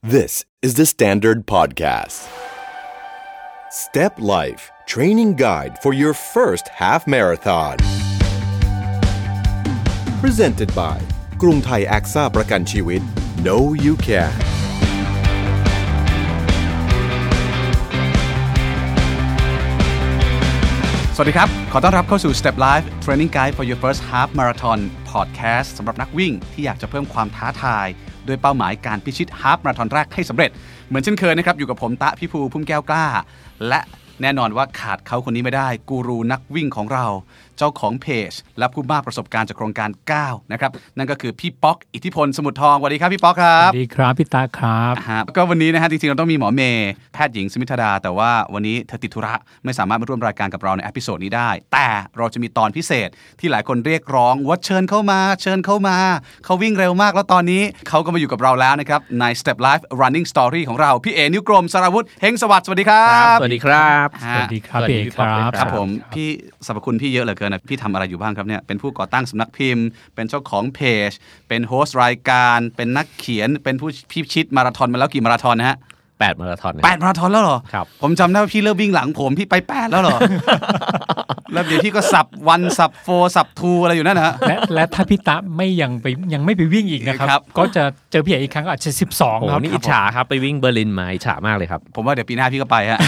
[0.00, 2.27] This is the Standard Podcast.
[3.69, 7.77] Step Life Training Guide for your first half marathon.
[10.19, 10.97] Presented by
[11.41, 13.01] กรุงไทยแอคซ่าประกันชีวิต
[13.47, 14.33] No You Can
[21.15, 24.79] สวัสดีครับ ขอต้อนรับเข้าสู่ Step Life Training Guide for your first half marathon
[25.11, 27.87] podcast สำหรับนักวิ่งที่อยากจะเพิ่มความท้าทาย
[28.31, 30.51] ด้วยเป้าหมายการพิชิต half marathon แรกให้สำเร็จ
[30.87, 33.05] เหมือนเช่นเคยนะครับ อยู่กับผมตะพิภูพุ่มแก้วกล้า
[33.67, 33.79] และ
[34.21, 37.05] แน่นอนว่าขาดเขาคนนี้ไม่ได้ กูรูนักวิ่งของเรา
[37.61, 49.33] เจ้าของเพจ และผู้มากประสบการณ์จากโครงการ ก้าว นะครับ นั่นก็คือพี่ป๊อกอิทธิพลสมุทรทองสวัสดีครับพี่ป๊อกครัสบวัสดีครับพี่ตาครับฮะก็วันนี้นะฮะจริงๆเราต้องมีหมอเมย์แพทย์หญิงสมิธดา แต่ว่าวันนี้เธอติดธุระ
[49.65, 51.87] ไม่สามารถมาร่วมรายการกับเราใน episode นี้ได้ แต่
[52.17, 55.97] เราจะมีตอนพิเศษที่หลายคนเรียกร้องว่าเชิญเข้ามา เชิญเข้ามา
[56.45, 66.27] เขาวิ่งเร็วมากแล้วตอนนี้เขาก็มาอยู่กับเราแล้วนะครับใน Step Life Running Story ของเราพี่เอนิ้วกลมสราวุธเฮงสวัสดิ์สวัสดีครับ สวัสดีครับฮะสวัสดีครับสวัสดีพี่เอกพี่คป๊อกรับเลยครับผมพี่
[66.65, 69.85] สรรพคุณพี่เยอะเหลือเกินนะพี่ทำอะไรอยู่บ้างครับเนี่ยเป็นผู้ก่อตั้งสำนักพิมพ์
[70.15, 71.11] เป็นเจ้าของเพจ
[71.47, 75.77] เป็นโฮสต์รายการ เป็นนักเขียน เป็นผู้พิชิตมาราธอนมาแล้วกี่มาราธอนนะฮะ
[76.19, 80.17] แปดมาราธอนนะแปดมาราธอนแล้วเหรอครับผมจำได้ว่าพี่เริ่มวิ่งหลังผมพี่ไปแปดแล้วเหรอ
[81.53, 89.07] แล้วเดี๋ยวพี่ก็สับวันสับโฟสับทูอะไรอยู่นั่นนะฮะและและถ้าพี่ตาไม่ยังไปยังไม่ไปวิ่งอีกนะครับครับก็จะเจอพี่เอกอีกครั้งก็อาจจะโอ้
[89.37, 92.99] 12โหครับนี่อิจฉาครับไปวิ่งเบอร์ลินมาอิจฉามากเลยครับ ผมว่าเดี๋ยวปีหน้าพี่ก็ไปฮะ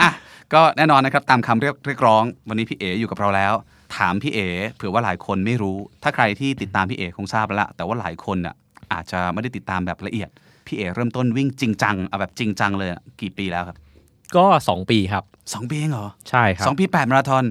[0.00, 0.10] อะ
[0.52, 3.54] ก็แน่นอนนะครับตามคำเรียกเรียกร้อง วันนี้พี่เออยู่กับเราแล้ว
[3.96, 4.40] ถามพี่เอ
[4.76, 8.54] เผื่อว่าหลายคนไม่รู้ ถ้าใครที่ติดตามพี่เอคงทราบแล้วละแต่ว่าหลายคนอะ
[8.92, 10.28] อาจจะไม่ได้ติดตามแบบละเอียด
[10.66, 13.76] พี่เอเริ่มต้นวิ่งจริงจังเอาแบบจริงจังเลยอะกี่ปีแล้วครับ
[14.36, 17.44] ก็ 2 ปีครับ สองปีเองเหรอใช่ครับสองปีแปดมาราธอน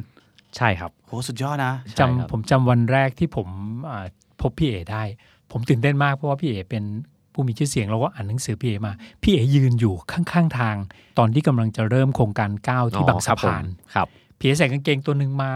[0.57, 3.47] ใช่ครับโหสุดยอดนะใช่ครับจำผมจำวันแรกที่ผม
[3.89, 4.05] อ่า
[4.41, 5.03] พบพี่เอกได้
[5.51, 6.83] ผมตื่นเต้นมากเพราะว่าพี่เอกเป็น
[7.33, 10.75] ผู้มีชื่อเสียงเราก็อ่านหนังสือพี่เอกมา พี่เอกยืนอยู่ข้างๆทาง
[11.19, 13.63] ตอนที่กำลังจะเริ่มโครงการก้าวที่บางสะพาน
[13.95, 14.07] ครับ
[14.39, 15.51] พี่เอกใส่กางเกงตัวหนึ่งมา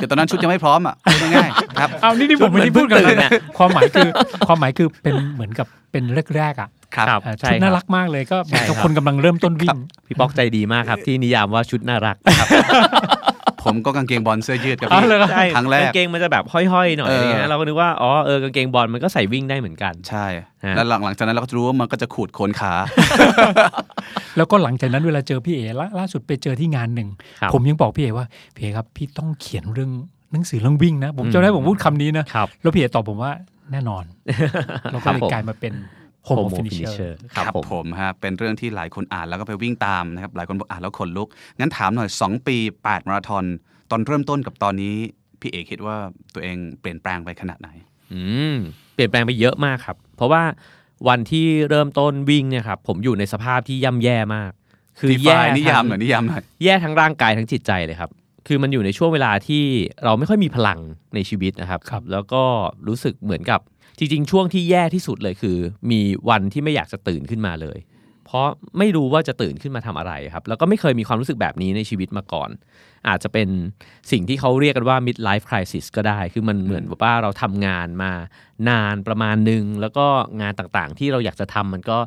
[0.00, 4.08] คือตอนนั้นชุดยังไม่พร้อมอะพูดง่ายๆครับเอานี่ที่ผมไม่ได้พูดกันเหมือนเพิ่งตื่นนะอะความหมายคือ
[4.46, 6.04] ความหมายคือเป็นเหมือนกับเป็น
[6.36, 9.76] แรกๆอะครับครับอ่าใช่ชุดน่าครับกมากเลยก็เหมือนกับใช่ครับคนกำลังเริ่มต้นวิ่ง
[10.06, 12.16] พี่ป๊อกใจดีมากครับ ที่นิยามว่าชุดน่ารัก
[13.64, 20.26] ผมก็กางเกงบอลเสื้อยืดกับอ๋อพี่เหรอใช่ครั้งแรกกางเกงมันจะแบบห้อยๆหน่อยเออออะไรเงี้ยเราก็นึกว่าอ๋อเออกางเกงบอลมันก็ใส่วิ่งได้เหมือนกันใช่
[20.64, 22.72] ฮะแล้วหลังหลังจากนั้นเราก็จะรู้ว่ามันก็จะขูดโคนขา
[24.36, 27.08] แล้วก็หลังจากนั้นเวลาเจอพี่เอล่าล่าสุดไปเจอที่งานหนึ่ง
[27.40, 29.90] ครับผมยังบอกพี่เอว่าพี่เอครับพี่ต้องเขียนเรื่อง
[30.32, 33.32] หนังสือเรื่องวิ่งนะผมจำได้ผมพูดคำนี้นะครับแล้วพี่เอตอบผมว่า
[33.72, 34.04] แน่นอน
[34.92, 35.72] แล้วก็เลยผมกลายมาเป็น
[36.28, 43.44] Home of Home of Finisher Finisher ครับผมผมฮะเป็นเรื่องที่หลายคนอ่านแล้วก็ไปวิ่งตามนะครับ หลายคนบอกอ่านแล้วขนลุก งั้นถามหน่อย 2 ปี 8 มาราธอน
[43.90, 44.94] ตอนเริ่มต้นกับตอนนี้
[45.40, 45.96] พี่เอกคิดว่า
[46.34, 47.68] ตัวเองเปลี่ยนแปลงไปขนาดไหน
[48.12, 48.22] อื
[48.54, 48.56] ม
[48.94, 50.42] เปลี่ยนแปลงไปเยอะมากครับ เพราะว่า
[51.08, 54.52] วันที่เริ่มต้นวิ่งเนี่ยครับผมอยู่ในสภาพที่ย่ำแย่มาก
[54.98, 58.10] คือดีไฟแย่นิยามทั้งหน่อยนิยามหน่อยแย่ทั้งร่างกายทั้งจิตใจเลยครับ
[58.46, 59.62] คือมันอยู่ในช่วงเวลาที่
[60.04, 60.78] เราไม่ค่อยมีพลัง
[61.14, 62.42] ในชีวิตนะครับครับแล้วก็
[62.88, 63.60] รู้สึกเหมือนกับ
[63.98, 65.56] จริงๆ ช่วงที่แย่ที่สุดเลยคือ
[65.90, 67.78] มีวันที่ไม่อยากจะตื่นขึ้นมาเลย
[68.26, 68.46] เพราะ
[68.78, 72.50] ไม่รู้ว่าจะตื่นขึ้นมาทำอะไรครับ แล้วก็ไม่เคยมีความรู้สึกแบบนี้ในชีวิตมาก่อน
[73.08, 73.48] อาจจะเป็น
[74.10, 78.12] สิ่งที่เขาเรียกกันว่า midlife crisis ก็ได้ คือมันเหมือนว่าเราทำงานมา
[78.70, 80.06] นานประมาณหนึ่งแล้วก็
[80.40, 81.98] งานต่างๆ ที่เราอยากจะทำมันก็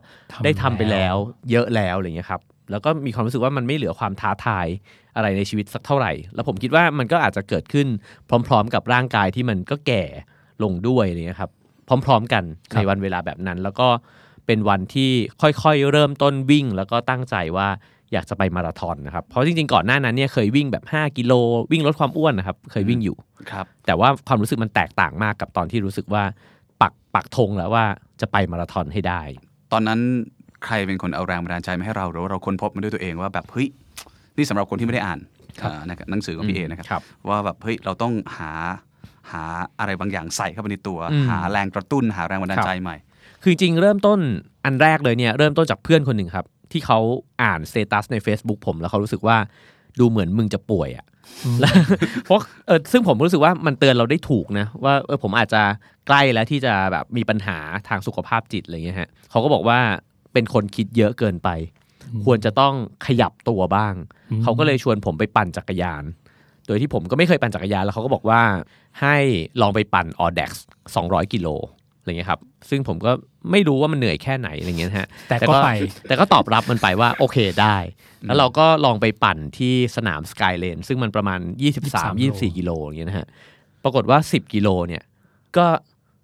[0.44, 1.18] ได้ทำไปแล้วว
[1.52, 4.68] เยอะแล้วอะไรเงี้ยครับแล้วก็มีความรู้สึกว่ามันไม่เหลือความท้าทาย
[5.16, 7.88] อะไรในชีวิตสักเท่าไหร่ แล้วผมคิดว่ามันก็อาจจะเกิดขึ้น
[8.47, 10.03] พร้อม ๆ กับร่างกายที่มันก็แก่
[10.64, 11.52] ลงด้วยอะไรเงี้ยครับ
[12.06, 12.44] พร้อม ๆ กัน
[12.74, 13.88] ในวันเวลาแบบนั้น แล้วก็
[14.46, 15.12] เป็นวันที่
[15.42, 17.68] ค่อยๆ เริ่มต้นวิ่ง แล้วก็ตั้งใจว่า
[18.14, 21.34] อยากจะไปมาราธอนนะครับ เพราะจริงๆ ก่อนหน้านั้นเนี่ยเคยวิ่งแบบ 5 กิโล
[21.72, 23.16] วิ่งลดความอ้วนนะครับ เคยวิ่งอยู่
[23.52, 26.24] ครับ แต่ว่าความรู้สึกมันแตกต่างมากกับตอนที่รู้สึกว่า
[26.81, 27.86] ปักปักธงแล้วว่า
[28.22, 29.22] จะไปมาราธอนให้ได้
[29.72, 30.00] ตอนนั้น
[30.66, 33.68] ใครเป็นคนเอาแรงบันดาลใจมาให้เราหรือว่าเราค้นพบมันด้วยตัวเองว่าแบบเฮ้ย
[34.38, 35.20] นี่สำหรับคนที่ไม่ได้อ่าน
[35.64, 38.52] อ่านะครับหนังสือของพี่เอนะครับครับว่าแบบเฮ้ยเราต้องหา
[39.32, 39.44] หา
[39.80, 42.98] อะไรบางอย่างใส่เข้าไปในตัวอืมหาแรงกระตุ้นหาแรงบันดาลใจใหม่
[43.42, 44.20] คือจริงๆเริ่มต้น
[44.66, 47.00] อันแรกเลยเนี่ยเริ่มต้นจากเพื่อนคนหนึ่งครับ ที่เขา
[47.44, 49.38] อ่านสเตตัสใน Facebook ผมแล้วเขารู้สึกว่า
[50.00, 51.06] ดูเหมือนมึงจะป่วยอะ่ะ
[51.59, 51.74] แล้ว
[52.26, 55.62] เพราะเออซึ่งผมรู้สึกว่ามันเตือนเราได้ถูกนะ ว่าเออผมอาจจะ
[56.08, 57.58] ใกล้แล้วที่จะแบบมีปัญหา
[57.88, 59.80] ทางสุขภาพจิตอะไรเงี้ยฮะเขาก็บอกว่า
[60.34, 61.50] เป็นคนคิดเยอะเกินไป
[62.26, 62.73] ควรจะต้อง
[63.06, 63.94] ขยับตัวบ้าง
[64.44, 66.03] เขาก็เลยชวนผมไปปั่นจักรยาน
[66.67, 68.41] โดยที่ผมก็ไม่เคยปั่นจักรยานแล้วเขาก็บอกว่า
[69.02, 69.16] ให้
[69.61, 70.52] ลองไปปั่น a u d a x
[70.96, 71.47] 200กิโล
[71.99, 73.11] อะไรเงี้ยครับ ซึ่งผมก็
[73.52, 75.69] ไม่รู้ว่ามันเหนื่อยแค่ไหนอะไรเงี้ยนะฮะ แต่ก็ไป
[76.08, 77.78] แต่ก็ตอบรับมันไปว่าโอเคได้
[78.25, 81.40] แล้วเราก็ลองไปปั่นที่สนามสกายเลนซึ่งมันประมาณ
[81.81, 83.28] 23 24 กิโลอย่างเงี้ยนะฮะ
[83.84, 85.03] ปรากฏว่า 10 กิโลเนี่ย
[85.58, 85.66] ก็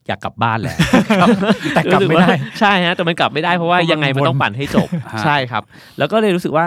[0.08, 0.78] อยากกลับบ้านแหละ
[1.76, 5.64] แต่กลับไม่ได้รู้สึว่าใช่ฮะ แต่มันกลับไม่ได้เพราะว่าเพราะมันยังไงมันต้องปั่นให้จบฮะใช่ครับ
[5.98, 6.66] แล้วก็เลยรู้สึกว่า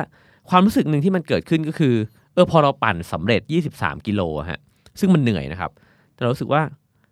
[0.51, 1.95] ความรู้สึกหนึ่งที่มันเกิดขึ้นก็คือ
[2.37, 3.41] เออพอเราปั่นสำเร็จ
[3.75, 4.59] 23 กิโลอะฮะ
[5.01, 5.71] ซึ่งมันเหนื่อยนะครับ
[6.15, 6.63] แต่เรารู้สึกว่า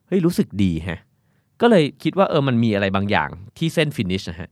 [0.07, 0.99] เฮ้ยรู้สึกดีฮะ
[1.61, 4.51] ก็เลยคิดว่าเออมันมีอะไรบางอย่างที่เส้นฟินิชนะฮะ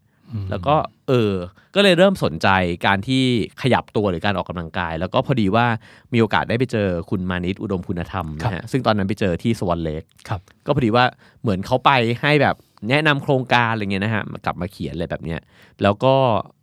[0.50, 0.74] แล้วก็
[1.08, 1.32] เออ
[1.74, 2.48] ก็เลยเริ่มสนใจ
[2.86, 3.22] การที่
[3.62, 5.66] ขยับตัวหรือการออกกำลังกาย แล้วก็พอดีว่า
[6.12, 11.04] มีโอกาสได้ไปเจอคุณมานิตอุดมคุณธรรมนะฮะซึ่งตอนนั้นไปเจอที่สวอนเลกครับก็พอดีว่า
[11.42, 11.90] เหมือนเขาไป
[12.20, 12.56] ให้แบบ
[12.88, 15.40] แนะนำโครงการอะไรเงี้ยนะฮะกลับมาเขียนอะไรแบบเนี้ย
[15.82, 16.14] แล้วก็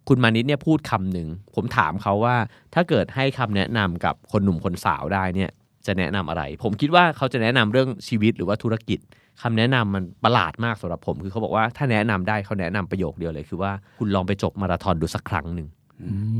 [0.07, 2.35] คุณมานิตเนี่ยพูดคำหนึ่งผมถามเขาว่า
[2.73, 5.49] ถ้าเกิดให้คำแนะนำกับคนหนุ่มคนสาวได้เนี่ย
[5.85, 8.99] จะแนะนำอะไร ผมคิดว่าเขาจะแนะนำเรื่องชีวิตหรือว่าธุรกิจ
[9.41, 15.67] คำแนะนำมันประหลาดมากสำหรับผม คือเขาบอกว่าถ้าแนะนำได้เขาแนะนำประโยคเดียวเลย คือว่าคุณลองไปจบมาราธอนดูสักครั้งหนึ่ง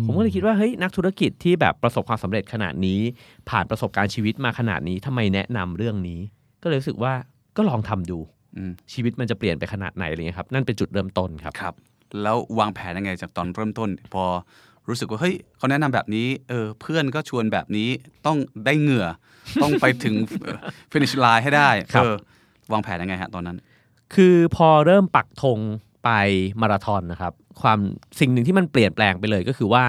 [0.05, 2.99] ผมก็เลยคิดว่าเฮ้ยนักธุรกิจที่แบบประสบความสำเร็จขนาดนี้
[3.49, 6.19] ผ่านประสบการณ์ชีวิตมาขนาดนี้ทำไมแนะนำเรื่องนี้
[6.63, 7.13] ก็เลยรู้สึกว่า
[7.57, 8.19] ก็ลองทำดู
[8.94, 11.75] ชีวิตมันจะเปลี่ยนไปขนาดไหนอะไรเงี้ยครับนั่นเป็นจุดเริ่มต้นครับครับ
[12.22, 14.25] แล้ววางแผนยังไงจากตอนเริ่มต้น พอ
[14.88, 17.90] รู้สึกว่าเฮ้ยเขาแนะนำแบบนี้เออเพื่อนก็ชวนแบบนี้
[18.25, 19.07] ต้องได้เหงื่อ
[19.63, 20.16] ต้องไปถึง
[20.92, 22.16] finish line ให้ได้ครับเออ
[22.72, 23.57] วางแผนยังไงฮะตอนนั้น
[24.16, 25.60] คือพอเริ่มปักธง
[26.04, 26.10] ไป
[26.62, 27.80] มาราธอนนะครับ ความ
[28.19, 29.84] สิ่งหนึ่งที่มันเปลี่ยนแปลงไปเลยก็คือว่า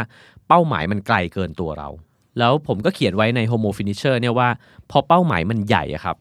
[0.49, 1.89] เป้าหมายมันไกลเกินตัวเรา
[2.39, 4.49] แล้วผมก็เขียนไว้ใน Homo Finisher เนี่ยว่า
[4.91, 6.17] พอเป้าหมายมันใหญ่อะครับ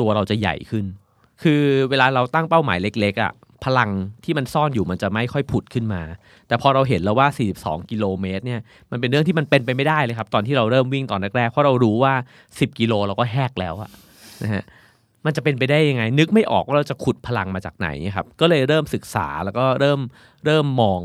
[0.00, 0.84] ตัวเราจะใหญ่ขึ้น
[1.42, 3.32] คือเวลาเราตั้งเป้าหมายเล็กๆอะ
[3.64, 3.90] พลัง
[4.24, 6.02] ที่มันซ่อนอยู่มันจะไม่ค่อยผุดขึ้นมา
[6.48, 7.28] แต่พอเราเห็นแล้วว่า
[7.58, 8.60] 42 กิโลเมตรเนี่ย
[8.90, 12.14] มันเป็นเรื่องที่มันเป็นไปไม่ได้เลยครับ ตอนที่เราเริ่มวิ่งตอนแรกๆเพราะเรารู้ว่า
[12.48, 13.90] 10 กิโลเราก็แหกแล้วอะ
[14.42, 14.64] นะฮะ
[15.24, 20.00] มันจะเป็นไปได้ยังไง นึกไม่ออกว่าเราจะขุดพลังมาจากไหนครับก็เลยเริ่มศึกษาแล้วก็เริ่ม
[20.46, 21.00] เริ่มมอง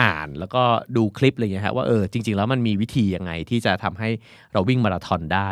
[0.00, 0.62] อ่านแล้วก็
[0.96, 4.08] ดูคลิปอะไรอย่างเงี้ยฮะว่าเออจริง ๆ แล้วมันมีวิธียังไงที่จะทำให้
[4.52, 5.50] เราวิ่งมาราธอนได้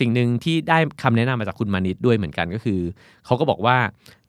[0.00, 2.80] สิ่งหนึ่งที่ได้คำแนะนำมาจากคุณมานิดด้วยเหมือนกันก็คือ
[3.26, 3.76] เขาก็บอกว่า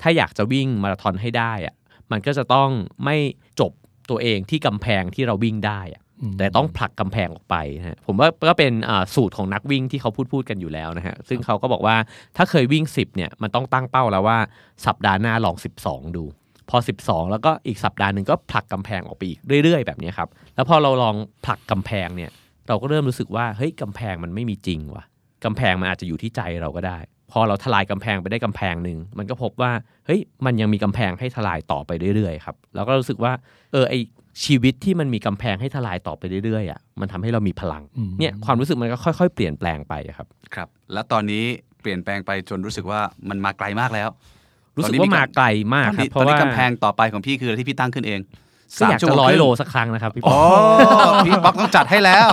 [0.01, 1.75] ถ้าอยากจะวิ่งมาราธอนให้ได้อะ
[2.11, 2.69] มันก็จะต้อง
[3.03, 3.17] ไม่
[3.59, 3.71] จบ
[4.09, 6.01] ตัวเองที่กำแพงที่เราวิ่งได้อะ
[6.37, 11.95] แต่ต้องผลักกำแพงออกไปนะฮะผมว่าก็เป็นอ่าสูตรของนักวิ่งที่เขาพูดพูดกันอยู่แล้วนะฮะซึ่งเขาก็บอกว่า
[12.37, 14.37] ถ้าเคยวิ่ง 10เนี่ยมันต้องตั้งเป้าแล้วว่า
[14.85, 15.55] สัปดาห์หน้าลอง
[15.85, 16.23] 12 ดู
[16.69, 21.15] พอ 12 แล้วก็อีกสัปดาห์หนึ่งก็ผลักกำแพงออกไปอีกเรื่อย ๆ แบบนี้ครับ แล้วพอเราลอง
[21.45, 22.31] ผลักกำแพงเนี่ย
[22.67, 25.03] เราก็เริ่มรู้สึกว่าเฮ้ยกำแพงมันไม่มีจริงว่ะ
[25.45, 26.97] กำแพงมันอาจจะอยู่ที่ใจเราก็ได้
[27.31, 29.71] พอเราทลายกำแพงไปได้กำแพงหนึ่งมันก็พบว่า
[30.05, 33.31] เฮ้ยมันยังมีกำแพงให้ทลายต่อไปเรื่อยๆครับแล้วก็รู้สึกว่า
[33.71, 33.93] เออไอ
[34.45, 41.43] ชีวิตที่มันมีกำแพงให้ทลายต่อไปเรื่อยๆอะมันทำให้เรามีพลังอืมเนี่ยความรู้สึกมันก็ค่อย ๆ เปลี่ยนแปลงไปอะครับครับ แล้วตอนนี้
[41.81, 44.09] เปลี่ยนแปลงไปจนรู้สึกว่ามันมาไกลมากแล้ว
[44.77, 45.45] รู้สึกว่ามาไกล
[45.75, 48.21] มากตอนครับนี้เพตอนราะนี้ว่ากำแพงต่อไปของพี่คืออะไรที่พี่ตั้งขึ้นเอง
[48.79, 50.35] ก็อยากชั่วจะโมงร้อยคงโลสักครั้งนะครับพี่ปอโอ้
[51.25, 52.29] พี่ป๊อกต้องจัดให้แล้ว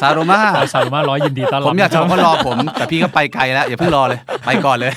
[0.00, 0.40] ซาโรมา
[0.72, 4.92] สาวมาร้อยยินดีต้อนรับผมอยากจะบอกว่ารอผม แต่พี่ก็ไปไกลแล้ว อย่าเพิ่งรอเลย ไปก่อนเลย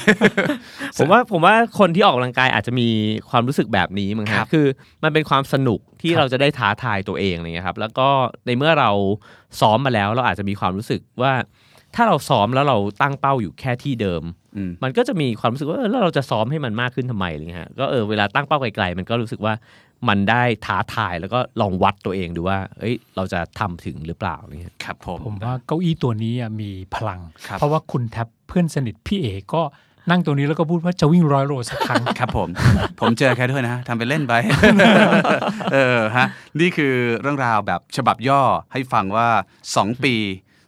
[0.98, 2.88] ผมว่าผมว่าคนที่ออกกำลังกายอาจจะมี
[3.30, 4.66] ความรู้สึกแบบนี้มั้งครัฮะบคือ
[5.04, 8.08] มันเป็นความสนุกที่เราจะได้ท้าทายตัวเองอะไรเงี้ยครับ แล้วก็
[8.46, 8.92] ในเมื่อเรา
[9.60, 11.34] ซ้อมมาแล้ว เราอาจจะมีความรู้สึกว่า
[11.96, 14.39] ถ้าเราซ้อมแล้วเราตั้งเป้าอยู่แค่ที่เดิมอื
[14.70, 19.54] มมันก็จะมีความรู้สึกว่าเออแล้วเราจะซ้อมให้มันมากขึ้นทำไมอะไรเงี้ยฮะก็เออเวลาตั้งเป้าไกลๆมันก็รู้สึกว่า
[20.10, 29.62] มันได้ท้าทายแล้วก็ลองวัดตัวเองดูว่า เอ้ย เราจะทำถึงหรือเปล่าอะไรเงี้ยครับผมผมว่าเก้าอี้ตัวนี้อะมีพลังครับเพราะว่าคุณแท็บเพื่อนสนิทพี่เอก็
[30.10, 32.50] นั่งตรงนี้แล้วก็พูดว่าจะวิ่งร้อยโลสักครั้งครับผม
[33.00, 34.34] ผมเจอแค่ด้วยนะฮะทำไปเล่นไป
[35.74, 36.28] เออฮะ
[36.60, 38.42] นี่คือเรื่องราวแบบฉบับย่อ
[38.74, 39.28] ให้ฟังว่า
[39.68, 40.16] 2 ปี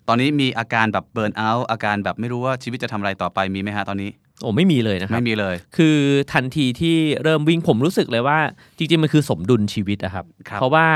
[0.08, 5.98] ตอนนี้มีอาการแบบเบิร์นเอาท์อาการแบบไม่รู้ว่าชีวิตจะทำอะไรต่อไปมีไหมฮะตอนนี้โอ้ไม่มีเลยนะครับไม่มีเลย คือ
[6.34, 8.39] ทันทีที่เริ่มวิ่งผมรู้สึกเลยว่า
[8.77, 10.88] จริงๆมันคือสมดุลชีวิตอะครับครับเพราะว่า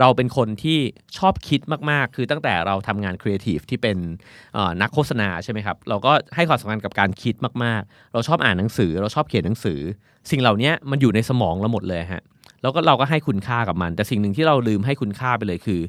[0.00, 0.78] เราเป็นคนที่
[1.18, 1.60] ชอบคิด
[1.90, 3.96] มากๆ คือตั้งแต่เราทำงานครีเอทีฟที่เป็น
[4.54, 7.34] เอ่อนักโฆษณาใช่ไหมครับ เราก็ให้ความสำคัญกับการคิด
[7.64, 9.80] มากๆ เราชอบอ่านหนังสือ เราชอบเขียนหนังสือ
[10.30, 12.22] สิ่งเหล่านี้มันอยู่ในสมองเราหมดเลยฮะ
[12.62, 15.80] แล้วก็เราก็ให้คุณค่ากับมัน แต่สิ่งหนึ่งที่เราลืมให้คุณค่าไปเลยคือ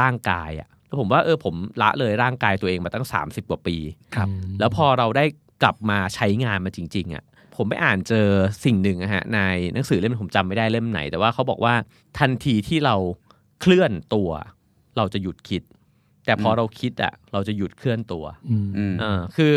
[0.00, 3.76] ร่างกายอะ แล้วผมว่าเออผมละเลยร่างกายตัวเองมาตั้ง 30 กว่าปี
[4.14, 4.28] ครับ
[4.60, 5.24] แล้วพอเราได้
[5.62, 7.24] กลับมาใช้งานมาจริงๆอะ
[7.56, 8.26] ผมไปอ่านเจอ
[8.64, 9.38] สิ่งหนึ่งอะฮะใน
[9.74, 11.74] หนังสือเล่มผมจำไม่ได้เล่มไหน แต่ว่าเขาบอกว่า
[12.18, 12.96] ทันทีที่เรา
[13.60, 14.30] เคลื่อนตัว
[14.96, 15.62] เราจะหยุดคิด
[16.26, 19.52] แต่พอเราคิดอะเราจะหยุดเคลื่อนตัวอืมอืมอ่าคือ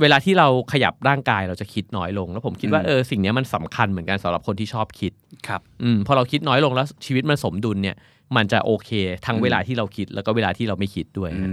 [0.00, 5.12] เวลาที่เราขยับร่างกายเราจะคิดน้อยลง แล้วผมคิดว่าอืมเออสิ่งเนี้ยมันสำคัญเหมือนกันสำหรับคนที่ชอบคิด
[5.48, 7.96] ครับอืมพอเราคิดน้อยลงแล้วชีวิตมันสมดุลเนี่ย
[8.36, 8.90] มันจะโอเค
[9.26, 11.50] ทั้งอืมเวลาที่เราคิดแล้วก็เวลาที่เราไม่คิดด้วยอืฮะ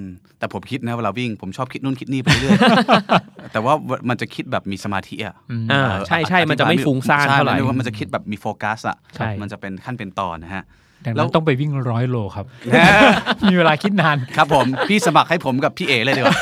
[0.00, 0.02] ม
[0.38, 2.58] แต่ผมคิดนะเวลาวิ่งผมชอบคิดนู่นคิดนี่ไปเรื่อย
[3.52, 3.74] แต่ว่า
[4.08, 5.34] มันจะคิดแบบมีสมาธิอะ
[5.72, 10.64] อ่าเออใช่ใช่อธิบายมันจะไม่ฟุ้งซ่านใช่เท่าไหร่มันมันจะคิดแบบมีโฟกัสอะใช่มันจะเป็นขั้นเป็นตอนนะฮะ
[11.04, 12.46] ดังแล้นั้วนต้องไปวิ่งร้อยโลครับ
[13.50, 16.38] มีเวลาคิดนาน ครับผม พี่สมัครให้ผมกับพี่เอเลยดีกว่า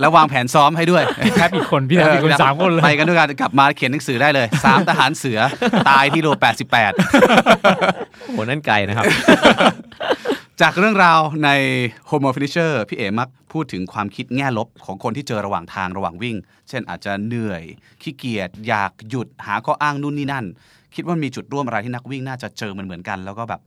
[0.00, 5.38] แล้ววางแผนซ้อมให้ด้วยพี่แทบอีกคนพี่แทบอีกคนสามคนเลยไปกันด้วยกันกลับมาเขียนหนังสือได้เลยสามทหารเสือ
[5.88, 6.94] ตายที่โล88
[8.22, 9.04] โอ้โหนั่นไกลนะครับ
[10.60, 11.50] จากเรื่องราวใน
[12.08, 16.36] Home Finisher พี่เอมักพูดถึงความคิดแง่ลบของคนที่เจอระหว่างทางระหว่างวิ่ง
[16.68, 17.62] เช่นอาจจะเหนื่อย
[18.02, 20.44] ขี้เกียจอยากหยุดหาข้ออ้างนู่นนี่นั่น
[20.94, 23.60] คิดว่ามีจุดร่วมอะไรที่นักวิ่งน่าจะเจอเหมือนเหมือนๆกันแล้วก็แบบ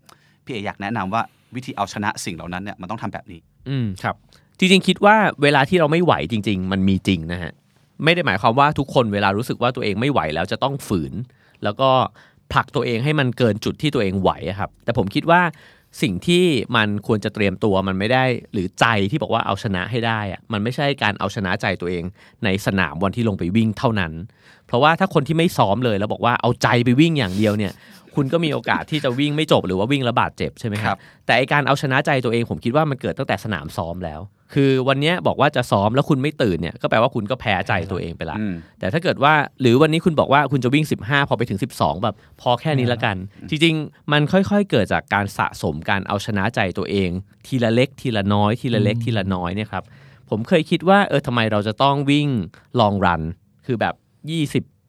[0.46, 1.22] พี่เออยากแนะนำว่า
[1.56, 4.16] วิธีเอาชนะสิ่งเหล่านั้นเนี่ยมันต้องทำแบบนี้ อืมครับ
[4.60, 7.52] จริงๆคิดว่าเวลาที่เราไม่ไหวจริง ๆ มันมีจริงนะฮะ
[8.04, 11.14] ไม่ได้หมายความว่าทุกคนเวลารู้สึกว่าตัวเองไม่ไหวแล้วจะต้องฝืน
[11.64, 11.90] แล้วก็
[12.54, 15.42] ผลักตัวเองให้มันเกินจุดที่ตัวเองไหวครับ แต่ผมคิดว่า
[16.02, 16.44] สิ่งที่
[16.76, 22.04] มันควรจะเตรียมตัวมันไม่ได้หรือใจที่บอกว่าเอาชนะให้ได้อะมันไม่ใช่การเอาชนะใจตัวเอง
[22.44, 24.14] ในสนามวันที่ลงไปวิ่งเท่านั้น
[24.68, 27.74] เพราะว่าถ้าคนที่ไม่ซ้อมเลยแล้วบอกว่าเอาใจไปวิ่งอย่างเดียวเนี่ย
[28.16, 34.22] คุณก็มีโอกาสที่จะวิ่งไม่จบหรือว่าวิ่งแล้วบาดเจ็บใช่ไหมคครัรับบแต่ไอการเอาชนะใจตัวเองผมคิดว่ามันเกิดตั้งแต่สนามซ้อมแล้ว
[34.54, 43.16] คือวันเนี้ยบอกว่าจะซ้อมแล้วคุณไม่ตื่นเนี่ยก็แปลว่าคุณก็แพ้ใจตัวเองไปละอืมแต่ถ้าเกิดว่าหรือวันนี้คุณบอกว่าคุณจะวิ่ง 15 พอไปถึง 12 แบบพอแค่นี้ละกัน
[43.50, 47.10] จริงๆ มันค่อยๆเกิดจากการสะสมการเอาชนะใจตัวเอง
[47.48, 49.84] ทีละเล็ก ทีละน้อย ทีละเล็กทีละน้อยเนี่ยครับ
[50.30, 52.30] ผมเคยคิดว่าเออทำไมเราจะต้องวิ่ง
[52.80, 53.22] ลองรัน
[53.66, 53.96] คือแบบ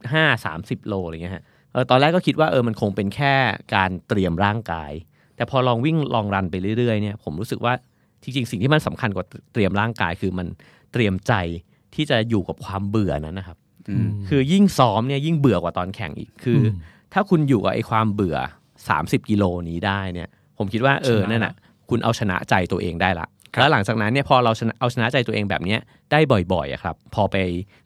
[0.03, 1.43] 25 30 โลอะไรเงี้ยฮะ
[1.75, 3.33] เออตอนแรกก็คิดว่าเออมันคงเป็นแค่
[3.75, 4.91] การเตรียมร่างกาย
[5.35, 7.73] แต่พอลองวิ่งลองรันไปเรื่อยๆเนี่ยผมรู้สึกว่า
[8.23, 10.47] จริงๆ สิ่งที่มันสำคัญกว่าเตรียมร่างกายคือมัน
[10.93, 11.33] เตรียมใจ
[11.95, 13.57] ที่จะอยู่กับความเบื่อนั้นนะครับ
[13.89, 16.75] อืมคือยิ่งซ้อมเนี่ยยิ่งเบื่อกว่าตอนแข่งอีกคืออม
[17.13, 18.37] ถ้าคุณอยู่กับไอ้ความเบื่อ
[18.83, 21.53] 30 กิโลนี้ได้เนี่ย ผมคิดว่าเออชนะนั่นน่ะ
[21.89, 25.79] คุณเอาชนะใจตัวเองได้ละครับแล้วหลังจากนั้นเนี่ยพอเราชนะเอาชนะใจตัวเองแบบเนี้ย
[26.11, 26.19] ได้
[26.53, 27.35] บ่อยๆอะครับ พอไป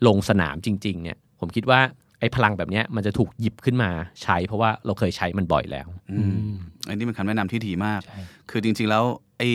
[0.08, 1.79] ลงสนามจริง ๆ เนี่ย ผมคิดว่า
[2.20, 3.90] ไอ้พลังแบบเนี้ยมันจะถูกหยิบขึ้นมา
[4.24, 6.52] ใช้เพราะว่าเราเคยใช้มันบ่อยแล้วอืม
[6.88, 9.04] อันนี้เป็นคำแนะนำที่ดีมากใช่คือจริง ๆแล้ว
[9.40, 9.50] ไอ้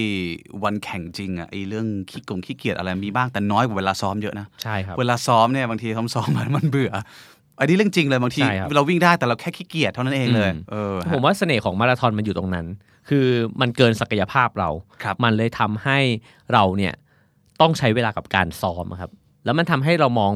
[0.65, 6.93] วันแข่งจริงอะไอ้เรื่องขี้กงขี้เกียจอะไรมีบ้างแต่น้อยกว่าเวลาซ้อมเยอะนะใช่ครับเวลาซ้อมเนี่ยบางทีซ้อมซ้อมมันมันเบื่อ
[7.59, 12.67] อันนี้เรื่องจริงเลยบางทีใช่ครับเราวิ่งได้แต่เราแค่ขี้เกียจเท่านั้นเองเลยอืมเออผมว่าเสน่ห์ของมาราธอนมันอยู่ตรงนั้น
[13.09, 13.27] คือ
[13.61, 14.71] มันเกินศักยภาพเรา
[15.03, 15.99] ครับมันเลยทำให้
[16.53, 16.95] เราเนี่ย
[17.61, 19.11] ต้องใช้เวลากับการซ้อมอะครับ
[19.45, 20.33] แล้วมันทำให้เรามอง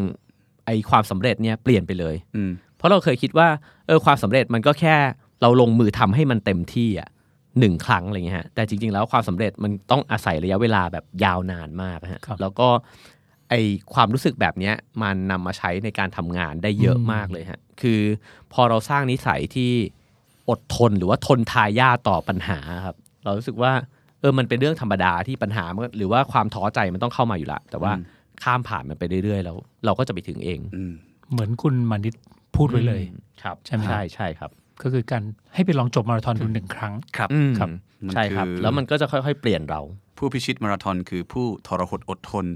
[0.69, 3.49] ไอ้ความสำเร็จเนี่ยเปลี่ยนไปเลยอืมเพราะเราเคยคิดว่า
[3.87, 4.97] เออความสำเร็จมันก็แค่
[5.43, 7.09] เราลงมือทำให้มันเต็มที่อะ
[7.59, 12.69] หนึ่งครั้งอะไรเงี้ยฮะแต่จริง ๆ แล้วความสำเร็จมันต้องอาศัยระยะเวลาแบบยาวนานมากฮะครับแล้วก็
[13.51, 13.55] ไอ
[13.95, 18.01] ความรู้สึกแบบเนี้ยมันนำมาใช้ในการทำงานได้เยอะอืมมากเลยฮะคือ
[18.53, 19.73] พอเราสร้างนิสัยที่
[20.51, 23.73] อดทนหรือว่าทนทายาทต่อปัญหาครับ เรารู้สึกว่า
[24.21, 28.05] เออมันเป็นเรื่องธรรมดาที่ปัญหามันหรือว่าความท้อใจมันต้องเข้ามาอยู่ละแต่ว่าอืม
[28.45, 30.92] ข้ามผ่านมันไปเรื่อยๆ แล้ว เราก็จะไปถึงเองอืม
[31.33, 32.14] เหมือนคุณมานิด
[32.57, 33.02] พูดไว้เลย
[33.42, 34.50] ครับใช่ไหมครับใช่ใช่ครับ
[34.83, 35.23] ก็คือการ
[35.54, 37.68] ให้ไปลองจบมาราธอนดูหนึ่งครั้งครับอืมครับ
[38.07, 39.80] มันใช่ครับคือแล้วมันก็จะค่อยๆ เปลี่ยนเรา
[40.18, 42.47] ผู้พิชิตมาราธอนคือผู้ทรหดอดทน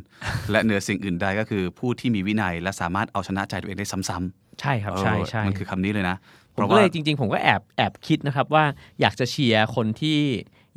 [0.51, 6.17] และเหนือสิ่งอื่นใดก็คือผู้ที่มีวินัยและสามารถเอาชนะใจตัวเองได้ซ้ำใช่ครับๆใช่เออใช่มันคือคำนี้เลยนะ
[6.55, 8.65] ผมก็เลยจริง ๆ ผมก็แอบแอบคิดนะครับว่า
[9.01, 10.19] อยากจะเชียร์คนที่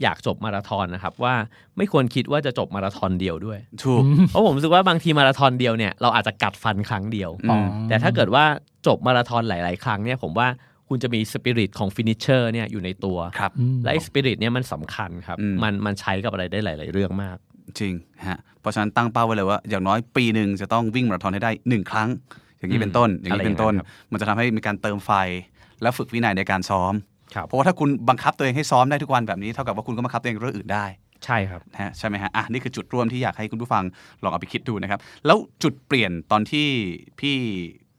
[0.02, 1.36] อยากจบมาราธอนนะครับว่า
[1.78, 8.46] ไม่ควรคิดว่าจะจบมาราธอนเดียวด้วย ถูก เพราะผมรู้สึกว่าบางทีมาราธอนเดียวเนี่ยเราอาจจะกัดฟันครั้งเดียวอืมแต่ถ้าเกิดว่า
[8.88, 10.48] จบมาราธอนหลาย ๆ ครั้งเนี่ยผมว่า
[10.90, 17.38] คุณจะมีสปิริตของ finisher เนี่ยอยู่ในตัวครับอืมและไอ้สปิริตเนี่ยมันสำคัญครับอืมมันมันใช้กับอะไรได้หลาย ๆ เรื่องมาก
[17.80, 17.94] จริง
[18.28, 22.10] ฮะเพราะฉะนั้นตั้งเป้าไว้เลยว่า อย่างน้อยปีหนึ่งจะต้องวิ่งมาราธอนให้ได้หนึ่งครั้ง
[22.60, 25.12] อย่างนี้เป็นต้น อย่างนี้เป็นต้นอะไรอย่างนั้นครับมันจะทำให้มีการเติมไฟ
[25.82, 27.14] และฝึกวินัยในการซ้อมครับ
[27.46, 30.86] เพราะว่าถ้าคุณบังคับตัวเองให้ซ้อมได้ทุกวันแบบนี้เท่ากับว่าคุณก็บังคับตัวเองเรื่องอื่นได้
[31.25, 33.84] ใช่ครับนะฮะใช่ไหมฮะอะนี่คือจุดร่วมที่อยากให้คุณผู้ฟัง
[34.24, 36.68] ลองเอาไปคิดดูนะครับ แล้วจุดเปลี่ยนตอนที่
[37.20, 37.38] พี่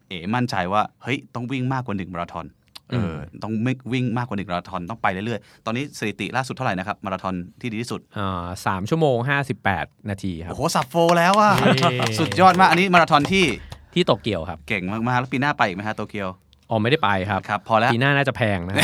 [0.09, 2.47] เอ๋มั่นใจว่าเฮ้ยต้องวิ่งมากกว่าหนึ่งมาราธอน
[2.91, 9.17] เออต้องไม่วิ่งมากกว่าหนึ่งมาราธอนต้องไปเรื่อยๆ ตอนนี้สถิติล่าสุดเท่าไหร่นะครับมาราธอนที่ดีที่สุดอ่าสามชั่วโมง
[9.63, 11.89] 58นาทีครับโอ้โหสับโฟแล้วอะเย้
[12.19, 13.45] สุดยอดมากอันนี้มาราธอนที่
[13.95, 16.29] ที่โตเกียวครับ เก่งมากๆ แล้วปีหน้าไปอีกไหมฮะโตเกียว
[16.71, 18.75] อ๋อไม่ได้ไปครับครับพอแล้วปีหน้าน่าจะแพงนะ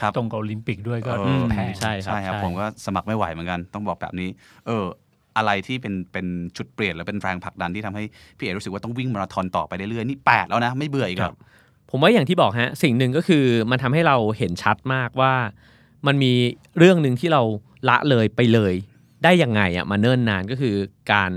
[0.00, 4.28] ครับตรงกับโอลิมปิกด้วยก็เออแพงใช่ครับใช่ครับใช่ผมก็สมัครไม่ไหวเหมือนกันต้องบอกแบบนี้
[4.66, 4.84] เออ
[5.36, 6.26] อะไรที่เป็นเป็น
[6.56, 8.04] จุดเปลี่ยนหรือเป็นแรงผลักดันที่ทำให้
[8.38, 11.36] พี่เอ๋รู้สึกว่าต้องวิ่งมาราธอนต่อไปเรื่อยๆนี่แปดแล้วนะ ไม่เบื่ออีกครับ
[11.90, 15.34] ผมว่าอย่างที่บอกฮะ สิ่งหนึ่งก็คือมันทำให้เราเห็นชัดมากว่า
[16.06, 16.32] มันมี
[16.78, 17.42] เรื่องหนึ่งที่เรา
[17.88, 18.74] ละเลยไปเลย
[19.24, 20.74] ได้ยังไงอะมาเนิ่นนานก็คือ
[21.12, 21.32] การ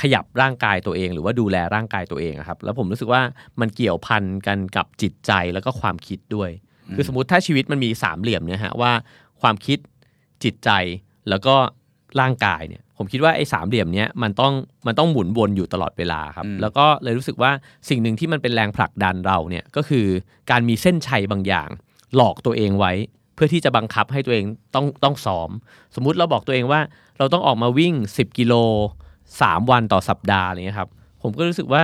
[0.00, 3.22] ขยับร่างกายตัวเอง หรือว่าดูแลร่างกายตัวเองอะครับ แล้วผมรู้สึกว่า
[3.60, 6.50] มันเกี่ยวพันกันกับจิตใจแล้วก็ความคิดด้วย
[6.94, 8.92] คือสมมติถ้าชีวิตมันมีสามเหลี่ยมเนี่ยฮะว่า
[9.40, 9.78] ความคิด
[10.44, 10.70] จิตใจ
[11.28, 11.54] แล้วก็
[12.20, 14.52] ร่างกายเนี่ยผมคิดว่าไอ้สามเหลี่ยมเนี้ยมันต้อง
[14.86, 17.50] มันต้องหมุนวนอยู่ตลอดเวลาครับอืมแล้วก็เลยรู้สึกว่า
[17.88, 20.06] สิ่งหนึ่งที่มันเป็นแรงผลักดันเราเนี่ยก็คือ
[20.50, 21.68] การมีเส้นชัยบางอย่าง
[22.16, 22.92] หลอกตัวเองไว้
[23.34, 25.50] เพื่อที่จะบังคับให้ตัวเองต้องต้องซ้อม
[25.94, 26.80] สมมุติเราบอกตัวเองว่า
[27.18, 28.54] เราต้องออกมาวิ่ง 10 กิโล
[29.38, 30.88] 3 วันต่อสัปดาห์อะไรเงี้ยครับ
[31.22, 31.82] ผมก็รู้สึกว่า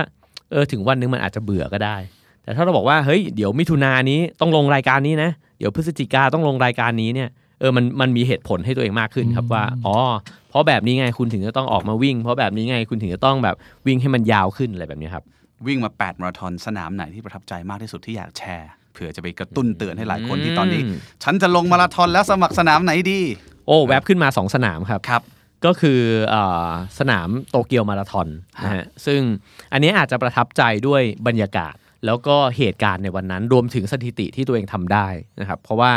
[0.51, 1.97] เออถึงวันหนึงมันอาจจะเบื่อก็ได้
[2.43, 9.95] แต่ถ้าเราบอกว่าเฮ้ยเดี๋ยวมิถุนายนนี้ต้องลงรายการนี้นะเดี๋ยวพฤศจิกาต้องลงรายการนี้เนี่ยเออมันมันมีเหตุผลให้ตัวเองมากขึ้นครับว่าอ๋อ
[10.49, 13.55] เพราะแบบนี้ไงคุณถึงจะต้องออกมาวิ่ง เพราะแบบนี้ไงคุณถึงจะต้องแบบ
[13.87, 15.23] วิ่งให้มันยาวขึ้นอะไรแบบนี้ครับ
[15.67, 23.19] วิ่งมา 8 มาราธอนสนามไหนที่ประทับใจมากที่สุดที่อยากแชร์เผื่อจะไปกระตุ้นเตือนให้หลายคนที่ตอนนี้อืมฉันจะลงมาราธอนแล้วสมัครสนามไหนดี
[23.67, 25.21] โอ้แวบขึ้นมา 2 สนามครับครับ
[25.65, 25.99] ก็คือ
[26.29, 26.35] เอ
[26.67, 28.27] อสนามโตเกียวมาราธอน
[28.63, 29.21] นะฮะซึ่ง
[29.73, 35.07] อันนี้อาจจะประทับใจด้วยบรรยากาศ แล้วก็เหตุการณ์ในวันนั้นรวมถึงสถิติที่ตัวเองทำได้
[35.39, 35.93] นะครับ เพราะว่า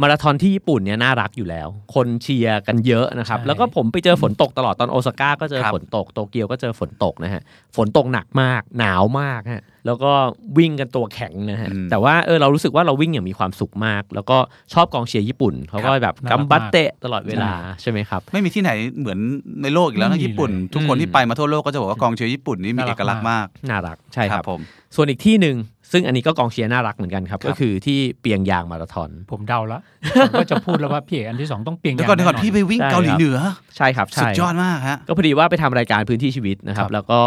[0.00, 7.42] มาราธอนที่ญี่ปุ่นเนี่ยน่ารักอยู่แล้ว คนเชียร์กันเยอะนะครับใช่แล้วก็ผมไปเจอฝนตกตลอดตอนโอซาก้าก็เจอครับฝนตกโตเกียวก็เจอฝนตกนะฮะ
[7.76, 10.10] ฝนตกหนักมากหนาวมากฮะแล้วก็
[10.58, 14.38] วิ่งกันตัวแข็งนะฮะอืมแต่ว่าเออเรารู้สึกว่าเราวิ่งอย่างมีความสุขมาก แล้วก็
[14.74, 19.18] ชอบกองเชียร์ญี่ปุ่นเขาก็แบบน่ารักกัมบัตมากเตะตลอดเวลาใช่ไหมครับ ไม่มีที่ไหนเหมือน
[19.62, 24.60] ในโลกอีกแล้วไม่นะมีญี่ปุ่นเลยทุกคนอืมที่ไปมาทั่วโลกก็จะบอกว่ากองเชียร์ญี่ปุ่นนี่มีน่ารัเอกกลักษณ์มากน่ารักใช่ครับผม
[24.96, 25.56] ส่วนอีกที่หนึ่ง
[25.92, 29.80] ซึ่งอันนี้ก็กองเชียร์น่ารักเหมือนกันครับครับ ก็คือที่เปียงยางมาราธอน ผมเดาละ
[30.20, 33.38] ผมก็จะพูดแล้วว่าพี่เอกอันที่สองต้องเปลี่ยนเดี๋ยวก่อนเดี๋ยวก่อนพี่ไปวิ่งใช่เกาหลีครับเหนือ
[33.76, 37.20] ใช่ครับสุใช่ดยอดมากฮะก็พอดีว่าไปทำรายการพื้นที่ชีวิตนะครับครับแล้วก็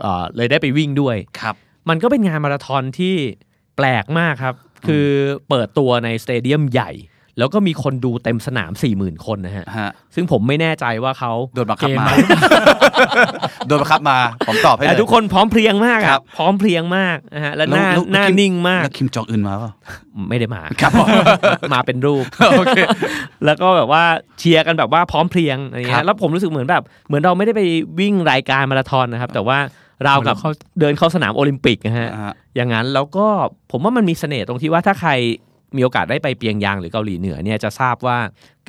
[0.00, 1.54] เอ่อเลยได้ไปวิ่งด้วยครับ
[1.88, 3.14] มันก็เป็นงานมาราธอนที่
[3.76, 4.54] แปลกมากครับ
[4.86, 5.06] คือ
[5.48, 6.90] เปิดตัวในสเตเดียมใหญ่
[7.38, 12.14] แล้วก็มีคนดูเต็มสนาม4 0,000คนนะฮะ ฮะซึ่งผมไม่แน่ใจว่าเขาโดนบังคับเกมมามา
[13.66, 14.18] โดนบังคับมา
[14.48, 19.72] ผมตอบให้เลแต่ย ทุกคนพร้อมเพรียงมากครัอะบพร้อมเพรียงมากนะฮะ และหแล้วน้าแล้วหน้าคิมนิ่งมาก แล้วคิมจองอึนมาเปล่า
[20.28, 21.08] ไม่ได้มาครับผม
[21.72, 22.24] มาเป็นรูป
[22.58, 22.78] โอเค
[23.44, 24.02] แล้วก็แบบว่า
[24.38, 27.62] เชียร์กันแบบว่าพร้อมเพรียงอะไรครัเงี้บ ยแล้วผมรู้สึกเหมือนแบบ เหมือนเราไม่ได้ไป
[28.00, 29.58] วิ่งรายการมาราธอนนะครับ แต่ว่า
[30.04, 33.26] เราวกับเขาเดินเข้าสนามโอลิมปิกนะฮะ อ่าฮะอย่างนั้นแล้วก็
[33.70, 35.12] ผมว่ามันมีเสน่ห์ตรงที่ว่าถ้าใคร
[35.76, 38.18] มีโอกาสได้ไปเปียงยางหรือเกาหลีเหนือเนี่ยจะทราบว่า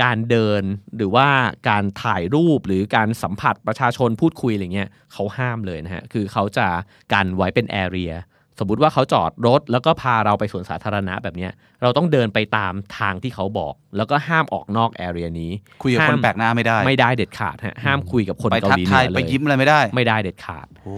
[0.04, 0.64] การเดิน
[0.98, 1.28] หรือว่า
[1.70, 6.68] การถ่ายรูปหรือการสัมผัสประชาชนพูดคุยอะไรเงี้ยเขาห้ามเลยนะฮะคือเขาจะ
[7.14, 8.14] กันไว้เป็นแอเรีย
[8.60, 11.52] สมมุติว่าเขาจอดรถแล้วก็พาเราไปสวนสาธารณะแบบเนี้ย
[11.82, 15.52] เราต้องเดินไปตามทางที่เขาบอก แล้วก็ห้ามออกนอกแอเรียนี้
[15.84, 20.98] คุยกับคนห้ามแปลกหน้าไม่ได้ ไม่ได้เด็ดขาดฮะห้ามคุยกับคนไปเกาทักหลีเหทานืยอไปเลยยิ้มอะไรไม่ได้ ไม่ได้เด็ดขาดโอ้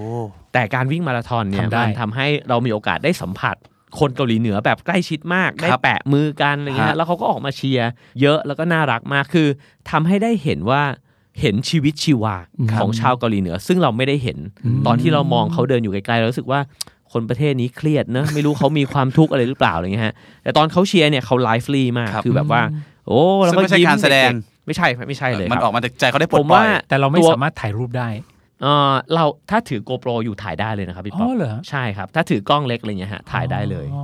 [0.54, 3.56] แต่การวิ่งมาราธอนเนี่ยทำได้มันทำให้เรามีโอกาสได้สัมผัส
[4.00, 7.90] คนเกาหลีเหนือแบบใกล้ชิดมากได้ครับแปะมือกันอะไรเงี้ยฮะแล้วเขาก็ออกมาเชียร์
[8.22, 9.48] เยอะแล้วก็น่ารักมากคือ
[9.90, 10.82] ทำให้ได้เห็นว่า
[11.42, 12.36] เห็นชีวิตชีวา
[12.72, 16.60] ครับของชาวเกาหลีเหนือ ซึ่งเราไม่ได้เห็นอืมตอนที่เรามองเขาเดินอยู่ไกลๆเรารู้สึกว่า
[17.12, 22.62] คนประเทศนี้เครียดเนอะไม่รู้เขามีความทุกข์อะไรหรือเปล่าอะไรเงี้ยฮะแต่ตอนเขาเชียร์เนี่ยเขาไลฟ์ลีมากครับคือแบบว่า
[23.08, 28.10] โอ้แล้วซึ่งก็ไม่ใช่ยิ้มการแสดงเๆไม่ใช่ไม่ใช่เลยมันครับออกมาจากใจเขาได้ปลผดมปล่อยว่าแต่เราไม่ตัวสามารถถ่ายรูปได้
[28.62, 34.04] เออเราถ้าถือโกโปรอยู่ถ่ายได้เลยนะครับพี่อ๋ป๊ออปเหรอ ใช่ครับ ถ้าถือกล้องเล็กอะไรเงี้ยฮะถ่ายได้เลย อ๋อ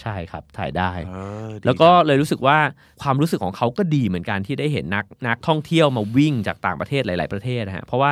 [0.00, 1.12] ใช่ครับถ่ายได้ เอ
[1.46, 2.58] อดีแล้วก็เลยรู้สึกว่า
[3.02, 8.10] ความรู้สึกของเขาก็ดีเหมือนกันที่ได้เห็นนักนักท่องเที่ยวมาวิ่งจากต่างประเทศหลาย ๆ ประเทศนะฮะเพราะว่า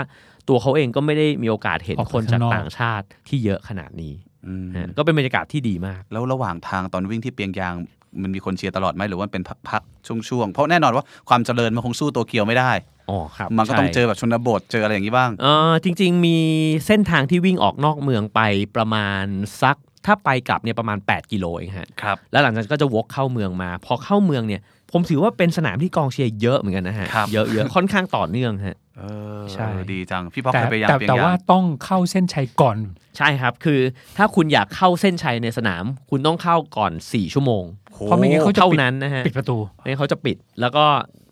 [0.48, 4.12] ตัวเขาเองก็ไม่ได้มีโอกาสเห็นออกไปคนจากข้างนอก ต่างชาติที่เยอะขนาดนี้
[4.46, 7.74] อืมฮะก็เป็นบรรยากาศที่ดีมาก แล้วระหว่างทางตอนวิ่งที่เปียงยาง
[8.22, 12.70] มันมีคนเชียร์ตลอดไหมหรือว่าเป็นพักๆช่วงๆ เพราะแน่นอนว่าความเจริญมันคงสู้โตเกียวไม่ได้
[13.10, 16.38] อ๋อครับมันก็ต้องใช่เจอแบบชนบทเจออะไรอย่างนี้บ้างเออจริง ๆ มี
[16.86, 18.40] เส้นทางที่วิ่งออกนอกเมืองไป
[18.76, 19.24] ประมาณ
[19.62, 29.04] สักถ้าไปกลับเนี่ยประมาณ 8 กิโลเองฮะครับแล้วหลังจากนั้นก็จะวกเข้าเมืองมา พอเข้าเมืองเนี่ย ผมถือว่าเป็นสนามที่กองเชียร์เยอะเหมือนกันนะฮะครับเยอะเยอะค่อนข้างต่อเนื่องฮะเอ
[29.40, 32.78] อใช่เออดีจังพี่ป๊อกแต่เคยไปยางแต่เปียงแต่ยาว่างต้องเข้าเส้นชัยก่อน
[33.18, 33.80] ใช่ครับคือ
[34.16, 37.64] ถ้าคุณอยากเข้าเส้นชัยในสนาม คุณต้องเข้าก่อน 4 ชั่วโมง
[38.06, 40.84] เพราะไม่งั้นเขาจะเท่าปิดนั้นนะฮะปิดประตูไม่งั้นเขาจะปิดแล้วก็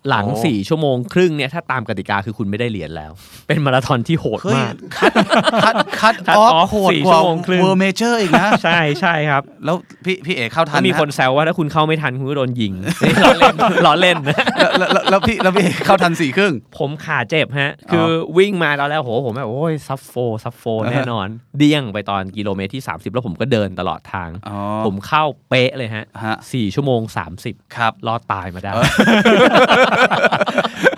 [0.08, 3.12] หลังโอ้4ชั่วโมงครึ่งเนี่ยถ้าตามกติกาคือคุณไม่ได้เหรียญแล้ว
[3.48, 5.12] เป็นมาราธอนที่โหดเฮ้ยมาก คัด
[5.62, 12.72] คัดคัด Cut ออฟ off โหดสี่กว่าชั่วโมงครึ่งเวอร์เมเจอร์อีกนะ ใช่ใช่ครับ แล้วพี่พี่เอกเข้าทัแล้นวมีไหคนแซวว่าถ้าคุณเข้าไม่ทันคุณก็โดนยิง
[13.24, 13.54] ล้อเล่น
[13.86, 14.16] ล้อเล่น
[14.78, 18.06] แล้วแล้วแล้วพี่แล้วพี่เอกเข้าทันสี่ครึ่ง ผมขาเจ็บฮะ คือ
[18.38, 20.14] วิ่งมาตอนแรกโหผมแบบโอ้ยซัฟโฟ
[20.44, 27.00] ซัฟโฟอ่าฮะแน่นอน เดี้ยงไปตอนกิโลเมตรที่ 30 แล้วผมก็เดินตลอดทางอ๋อผมเข้าเป๊ะเลยฮะฮะสี่ชั่วโมง
[27.38, 28.72] 30 ครับรอดตายมาได้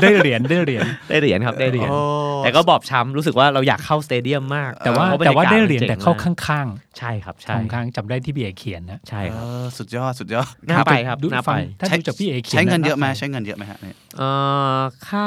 [0.00, 2.00] ได้เหรียญได้เหรียญได้เหรียญครับได้เหรียญโอ้
[2.44, 6.66] แต่ก็บอบช้ำรู้สึกว่าเราอยากเข้าสเตเดียมมาก แต่ว่าพระบรแต่ยว่าศได้เหรียญมันแต่จ๋งเข้ามกข้าง
[6.98, 14.28] ใช่ครับใช่ๆข้างๆจำได้ที่พี่เอเขียนนะใช่ครับเออสุดยอดสุดยอดน่าไปครับดูน่าฟัไปงถ้าดูจากพี่เอเขียนใช้เงินเยอะไหมาปใช้เงินเยอะไหมฮะเนี่ยเอ่
[14.76, 14.78] อ
[15.08, 15.26] ค่า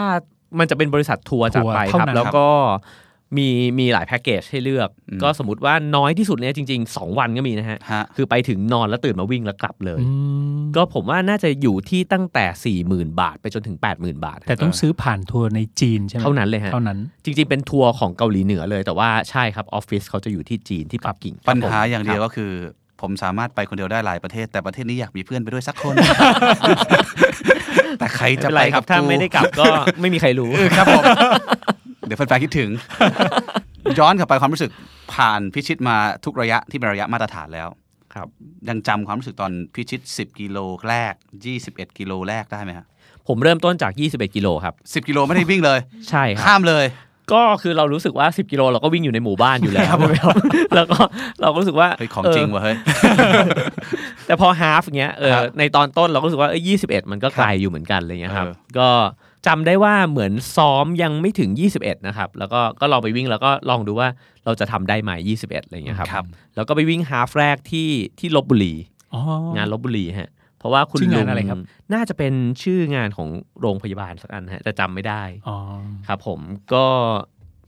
[0.60, 2.48] มันจะเป็นบริษัททัวร์จัดไปทัวร์ครับเท่านั้นแล้วก็
[3.38, 3.48] มี
[3.80, 10.10] มีหลายแพ็กเกจให้เลือกอืมก็สมมติว่าน้อยที่สุดเนี่ยจริง ๆ 2 วันก็มีนะฮะฮะคือไปถึงนอนแล้วตื่นมาวิ่งแล้วกลับเลยอื
[10.58, 22.52] มก็ผมว่าน่าจะอยู่ที่ตั้งแต่ 40,000 บาท ไปจนถึง 80,000 บาท แต่ต้องซื้อผ่านทัวร์ในจีนใช่ไหมเท่านั้นเลยฮะเท่านั้นจริง ๆ เป็นทัวร์ของเกาหลีเหนือเลย แต่ว่าใช่ครับออฟฟิศเขาจะอยู่ที่จีนที่ปักกิ่งปัญหาครับผมอย่างเดียวครับก็คือ
[23.02, 25.96] ผมสามารถไปคนเดียวได้หลายประเทศ แต่ประเทศนี้อยากมีเพื่อนไปด้วยสักคน
[28.00, 29.66] แต่ใครไม่จะเป็นไปไรคกัรับบถ้ากูไม่ได้กลับก็
[30.02, 31.04] ไม่มีใครรู้ครับผม
[32.10, 32.70] เดี๋ยวแฟนๆคิดถึง
[34.00, 34.72] ย้อนกลับไปความรู้สึก
[35.14, 35.96] ผ่านพิชิตมา
[36.26, 37.68] ทุกระยะที่เป็นระยะมาตรฐานแล้ว
[38.14, 38.28] ครับ
[38.70, 41.14] ยังจำความรู้สึกตอนพิชิต 10 กิโลแรก
[41.56, 42.86] 21 กิโลแรกได้ไหมครับ
[43.28, 46.86] ผมเริ่มต้นจาก 21 กิโลครับ 10 กิโลไม่ได้วิ่งเลย ใช่ครับข้ามเลย
[47.34, 50.12] ก็คือเรารู้สึกว่า 10 กิโลเราก็วิ่งอยู่ในหมู่บ้านอยู่แล้วครับผม
[50.76, 50.98] แล้วก็
[51.42, 52.78] เราก็รู้สึกว่าเฮ้ยของเจริงว่ะเฮ้ย
[54.26, 58.90] แต่พอฮาฟเงี้ยเออครับในตอนต้นเราก็รู้สึกว่าเอ้ย21มันก็ไกลอยู่เหมือนกันอะไรเงี้ยครับเออก็
[59.48, 61.50] จำได้ว่าเหมือนซ้อมยังไม่ถึง
[61.80, 64.10] 21 นะครับ แล้วก็ก็ลองไปวิ่งแล้วก็ลองดูว่า
[64.46, 66.26] เราจะทำได้ไหม21 อะไรเงี้ยครับครับ
[66.56, 68.74] แล้วก็ไปวิ่งฮาฟแรกที่ที่ลบบุรี
[69.14, 69.22] อ๋อ
[69.56, 71.62] งานลบบุรีฮะเพราะว่าคุณชื่องานลุงอะไรครับ
[71.94, 73.30] น่าจะเป็นชื่องานของ
[73.62, 75.58] โรงพยาบาลสักอันฮะแต่จำไม่ได้อ๋อ
[76.08, 76.40] ครับผม
[76.74, 76.86] ก็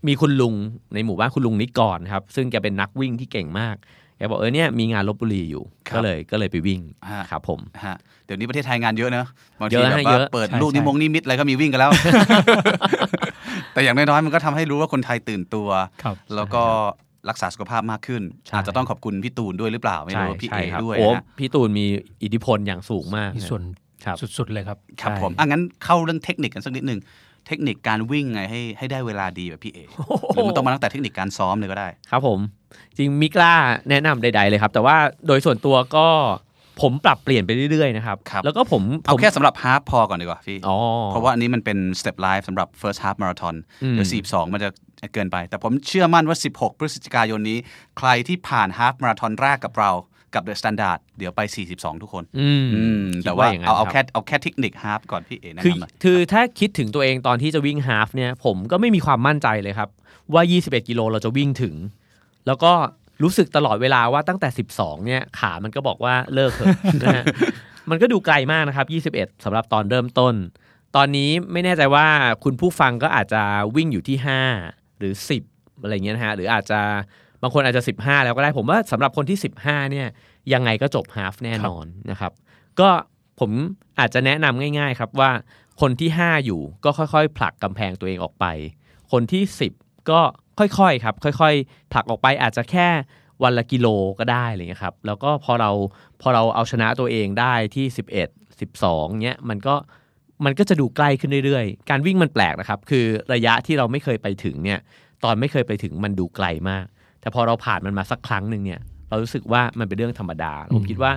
[0.08, 0.56] มีคุณลุง
[0.94, 3.76] ในหมู่บ้านคุณลุงนิกรครับ ซึ่งแกเป็นนักวิ่งที่เก่งมาก
[4.22, 6.80] แกบอกเออเนี่ยมีงานลบบุรีอยู่ครับก็เลยก็เลยไปวิ่ง
[7.10, 9.28] ฮะครับผมฮะเดี๋ยวนี้ประเทศไทยงานเยอะเนอะ
[9.60, 11.92] บางทีเยอะแบบฮะว่าเยอะเปิดใช่ลูกนิใช่มงนิมิตอะไรก็มีวิ่งกันแล้ว
[13.74, 15.68] แต่อย่างน้อยๆมันก็ทำให้รู้ว่าคนไทยตื่นตัว
[16.04, 16.64] ครับแล้วก็
[17.30, 21.86] รักษาสุขภาพมากขึ้นใช่อาจจะต้องขอบคุณพี่ตูนด้วยหรือเปล่า ไม่ใช่รู้ว่าพี่เอใช่ครับด้วยโอ้นะพี่ตูนมี
[22.24, 23.62] อิทธิพลอย่างสูงมากมีส่วน
[24.06, 27.00] ครับสุดๆเลยครับครับใช่ผมอะงั้นเข้าเรื่องเทคนิคกันสักนิดหนึ่ง
[27.48, 29.80] เทคนิคการวิ่งไงให้ให้ได้เวลาดีแบบพี่เอ
[30.34, 32.40] หรือมันต้องมาตั้งแต่เทคนิคการซ้อมเลยก็ได้ ครับผม
[32.98, 33.54] จริงมิกล้า
[33.90, 34.96] แนะนำใด ๆ เลยครับ แต่ว่า
[35.28, 36.08] โดยส่วนตัวก็
[36.82, 40.78] ผมปรับเปลี่ยนไปเรื่อยๆนะครับครับแล้วก็ผมเอาผมแค่สำหรับฮาฟพอก่อนดีกว่าพี่อ๋อ
[41.12, 44.70] เพราะว่าอันนี้มันเป็น step life สำหรับ first half marathon อืมเดี๋ยว 42 มันจะ
[45.14, 47.58] เกินไป แต่ผมเชื่อมั่นว่า 16 พฤศจิกายนนี้
[47.98, 49.92] ใครที่ผ่าน half marathon แรกกับเรา
[50.36, 51.42] กับ the standard เดี๋ยวไป
[51.72, 59.90] 42 ทุกคน อืมอืมคิดแต่ว่าย่งนั้นเอาเอารับแค่เอาแค่เทคนิค half ก่อนพี่เอแนะคือนำหน่อยคือถ้าคิดถึงตัวเองตอนที่จะวิ่งฮาฟเนี่ยผมก็ไม่มีความมั่นใจเลยครับ
[60.34, 61.76] ว่า 21 กิโลเราจะวิ่งถึง
[62.48, 62.72] แล้วก็
[63.24, 67.26] รู้สึกตลอดเวลาว่าตั้งแต่ 12 เนี่ยขามันก็บอกว่าเลิกเถอะนะฮะ
[67.90, 70.34] มันก็ดูไกลมากนะครับ 21สำหรับตอนเริ่มต้น
[70.96, 72.06] ตอนนี้ไม่แน่ใจว่า
[72.44, 73.42] คุณผู้ฟังก็อาจจะ
[73.76, 74.18] วิ่งอยู่ที่
[74.58, 75.14] 5 หรือ
[75.48, 76.80] 10 อะไรเงี้ยนะฮะหรืออาจจะ
[77.42, 80.08] บางคนอาจจะ 15 แล้วก็ได้ผมว่าสำหรับคนที่ 15 เนี่ย
[80.54, 82.32] ยังไงก็จบฮาฟแน่นอนนะครับ
[82.80, 82.90] ก็
[83.40, 83.52] ผม
[84.00, 85.32] อาจจะแนะนำง่าย ๆ ครับว่า
[85.82, 88.46] คนที่ 5 อยู่ก็ค่อยๆ ผลักกำแพงตัวเองออกไป
[89.12, 89.44] คนที่
[89.76, 90.22] 10 ก็
[90.60, 92.88] ค่อยๆครับ ค่อยๆผลักออกไปอาจจะแค่
[93.44, 93.88] วันละกิโล
[94.20, 95.72] ก็ได้อะไรเงี้ยครับ แล้วก็พอเรา
[96.22, 97.86] พอเราเอาชนะตัวเองได้ที่
[98.48, 99.76] 11 12เนี้ยมันก็
[100.46, 104.80] มันก็จะดูใกล้ขึ้นเรื่อยๆ การวิ่งมันแปลกนะครับ คือระยะที่เราไม่เคยไปถึงเนี่ย
[105.24, 106.86] ตอนไม่เคยไปถึงมันดูไกลมาก
[107.22, 108.80] แต่พอเราผ่านมันมาสักครั้งหนึ่งเนี่ย
[109.10, 111.14] เรารู้สึกว่ามันเป็นเรื่องธรรมดา ผมคิดว่า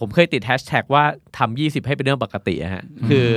[0.00, 1.04] ผมเคยติดแฮชแท็กว่า
[1.38, 3.28] ทำ20ให้เป็นเรื่องปกติอะฮะคือ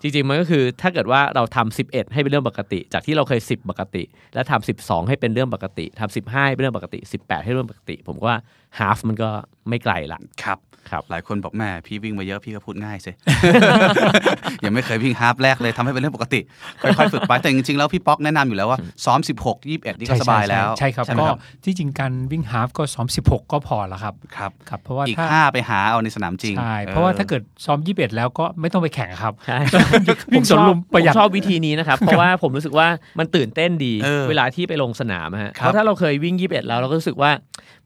[0.00, 4.02] จริงๆมันก็คือถ้าเกิดว่าเราทำ11ให้เป็นเรื่องปกติ จากที่เราเคย10ปกติ
[4.34, 8.38] แล้วทำ12ให้เป็นเรื่องปกติทำ15ให้เป็นเรื่องปกติ18ให้เรื่องปกติ ผมก็ว่า
[8.78, 9.30] ฮาฟมันก็
[9.68, 10.58] ไม่ไกลละครับ
[10.92, 13.12] ครับหลายคนบอกแม่พี่วิ่งมาเยอะพี่ก็พูดง่ายสิ
[14.64, 16.40] ยังไม่เคยวิ่ง half แรกเลยทำให้เป็นเรื่องปกติ
[16.82, 29.58] ค่อยๆฝึกไปแต่จริงๆแล้วพี่ป๊อกแนะนำอยู่แล้วว่าซ้อม 16 21 นี่ก็สบายแล้วใช่ครับไหมก็ครับที่จริงการวิ่ง half ก็ซ้อม 16 ก็พอแล้วครับครับครับเพราะว่าอีกถ้าห้าไปหาเอาในสนามจริงใช่ออเพราะว่าถ้าเกิดซ้อม 21 แล้วก็ไม่ต้องไปแข่งครับใช่
[30.32, 37.30] วิ่งสวนลุมประหยัดผมชอบวิธีนี้นะครับเพราะว่าผมรู้สึกว่ามันตื่นเต้นดีเออเวลาที่ไปลงสนามอะฮะครับเพราะถ้าเราเคยวิ่ง 21 แล้วเราก็รู้สึกว่า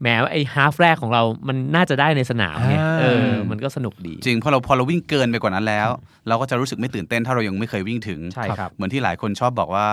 [0.00, 5.88] แหมไอ้ half แรกของเรามันน่าจะได้ในสนามไงอ่าเออมันก็สนุกดี จริงเพราะเราพอเราวิ่งเกินไปกว่านั้นแล้ว
[6.28, 9.86] เราก็จะรู้สึกไม่ตื่นเต้นถ้าเรายังไม่เคยวิ่งถึงใช่ครับเหมือนที่หลายคนชอบบอกว่า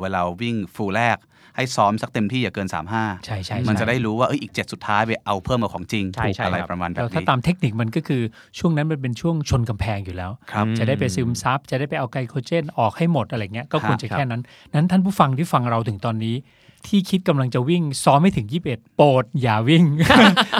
[0.00, 1.18] เวลาวิ่งฟูลแรก
[1.56, 8.22] ให้ซ้อมสักเต็มที่อย่าเกิน 35 ใช่ใช่มันจะใช่ได้รู้ว่าเอ้ยอีก7สุดท้ายไปเอาเพิ่มมาของจริงใช่ใช่อะไรครับประมาณแบแล้บวถ้านี้ตามเทคนิคมันก็คือ
[8.58, 14.42] ช่วงนั้นมันเป็นช่วงชนกำแพงอยู่แล้วครับจะได้ไปซึมซับจะได้ไปเอาไกลโคเจนออกให้หมดอะไรเงี้ยก็ควรจะครับแค่นั้น
[14.74, 16.36] นั้นท่านผู้ฟังที่ฟังเราถึงตอนนี้
[16.88, 19.82] ที่คิดกำลังจะวิ่ง ซ้อมไม่ถึง 21 โปรดอย่าวิ่ง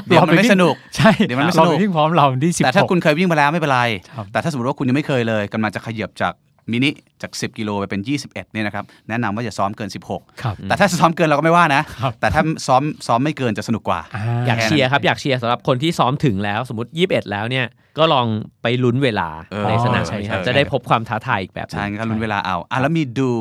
[0.06, 3.82] เดี๋ยวมันไม่สนุก ใช่ เดี๋ยวมันไม่สนุกเราปวิ่งพร้อมเราที่16แต่ถ้าคุณเคยวิ่งมาแล้วไม่เป็นไร
[4.16, 6.32] ครับแต่ถ้าสมมติว่าคุณยังไม่เคยเลยกำลังจะขยับจาก
[6.72, 6.90] มินิ
[7.22, 14.00] จาก 10 กิโลไปเป็น 21เนี่ยนะครับแนะนำว่าอย่าซ้อมเกิน 16ครับแต่ถ้าซ้อมเกินเราก็ไม่ว่านะครับแต่ถ้าซ้อมซ้อมไม่เกินจะสนุกกว่า
[14.46, 17.66] อยากเชียร์ครับ อยากเชียร์สำหรับคนที่ซ้อมถึงแล้วสมมติ 21 แล้วเนี่ย
[17.98, 18.26] ก็ลอง
[18.62, 23.32] ไปลุ้นเวลาเออในสนามใช่นี้ครับใช่จะได้พบความท้าทายอีกแบบหนึ่งใช่งั้นลุ้นเวลาเอาอะแล้วมีดู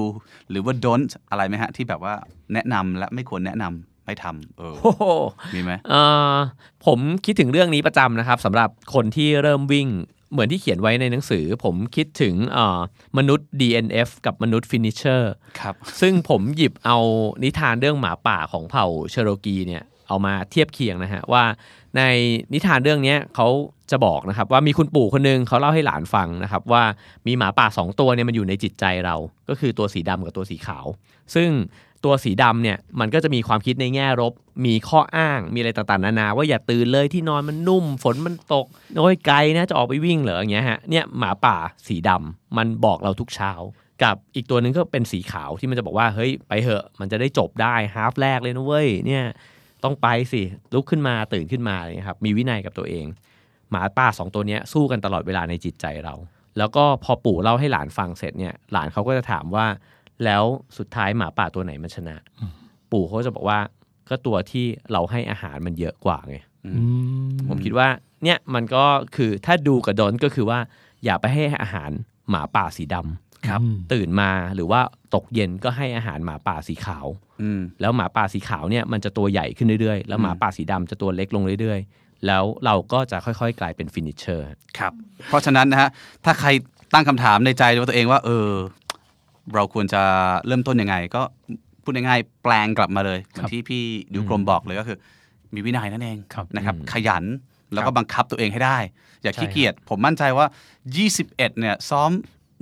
[0.49, 2.13] หรือว่า don't อะไรไหมฮะที่แบบว่า
[2.53, 5.03] แนะนำและไม่ควรแนะนำไม่ทำเออโอ้โห
[5.55, 6.01] มีไหมเอ่
[6.33, 6.35] อ
[6.85, 9.87] ผมคิดถึงเรื่องนี้ประจำนะครับสำหรับคนที่เริ่มวิ่ง
[10.33, 12.79] เหมือนที่เขียนไว้ในหนังสือ ผมคิดถึงเอ่อ
[13.17, 15.23] มนุษย์ DNF กับมนุษย์ Finisher
[15.59, 16.97] ครับซึ่งผมหยิบเอา
[17.43, 21.43] นิทานเรื่องหมาป่าของเผ่าเชโรกีเนี่ยเอามาเทียบเคียงนะฮะว่า
[21.97, 22.01] ใน
[22.53, 23.47] นิทานเรื่องเนี้ยเขา
[23.91, 26.83] จะบอกนะครับว่ามีคุณปู่คนหนึงเขาเล่าให้หลานฟังนะครับว่า
[27.27, 29.15] มีหมาป่าสองตัวเนี่ยมันอยู่ในจิตใจเรา
[29.49, 30.85] ก็คือตัวสีดำกับตัวสีขาว
[31.35, 31.49] ซึ่ง
[32.05, 34.33] ตัวสีดำเนี่ยมันก็จะมีความคิดในแง่ลบ
[34.65, 38.65] มีข้ออ้าง มีอะไรต่างๆนานาว่าอย่าตื่นเลยที่นอนมันนุ่ม ฝนมันตก
[38.97, 43.51] โอ้ยไกลนะจะออกไปวิ่งเหรออย่างเงี้ยฮะเนี่ยหมาป่าสีดำมันบอกเราทุกเช้า
[44.03, 49.23] กับอีกตัวหนึ่งก็เป็นสีขาวที่มันจะบอกว่าเฮ้ยไปเหอะ มันจะได้จบได้ฮาฟแรกเลยนะเว้ยเนี่ย
[49.83, 50.41] ต้องไปสิ
[50.73, 53.05] ลุกขึ้นมาตื่นขึ้นมาอะไรเงี้ยครับมีวินัยกับตัวเอง
[53.71, 56.15] หมาป่าสองตัวนี้สู้กันตลอดเวลาในจิตใจเรา
[56.57, 59.65] แล้วก็พอปู่เล่าให้หลานฟังเสร็จเนี่ยหลานเขาก็จะถามว่า
[60.25, 60.43] แล้ว
[60.77, 62.15] สุดท้ายหมาป่าตัวไหนมันชนะ
[62.91, 63.59] ปู่เขาจะบอกว่า
[64.09, 66.71] ก็ตัวที่เราให้อาหารมันเยอะกว่าไงอื
[67.49, 67.87] ผมคิดว่า
[68.23, 70.59] เนี่ยมันก็คือถ้าดูกับดอนก็คือว่า
[71.03, 71.91] อย่าไปให้อาหาร
[72.29, 74.81] หมาป่าสีดำครับอืมตื่นมาหรือว่า
[75.15, 77.07] ตกเย็นก็ให้อาหารหมาป่าสีขาว
[77.41, 84.45] อืมแล้วหมาป่าสีขาวเนี่ยมันจะตัวใหญ่ขึ้นเรื่อยๆ แล้วหมาป่าสีดำจะตัวเล็กลงเรื่อยๆ แล้วเราก็จะค่อยๆ กลายเป็น finisher
[84.77, 84.93] ครับ
[85.27, 85.89] เพราะฉะนั้นนะฮะ
[86.25, 86.49] ถ้าใคร
[86.93, 88.49] ตั้งคำถามในใจตัวเองว่า เออ
[89.55, 90.01] เราควรจะ
[90.47, 91.21] เริ่มต้นยังไง ก็
[91.83, 94.97] พูดง่ายๆแปลงกลับมาเลยเหมือนที่พี่นิ้วกลมบอกเลยก็คือ
[95.53, 97.23] มีวินัยนั่นเองครับนะครับอืมขยัน
[97.73, 98.77] แล้วก็บังคับตัวเองให้ได้
[99.23, 100.45] อย่าใช่ขี้เกียจผมมั่นใจว่า
[100.93, 102.11] 21 เนี่ยซ้อม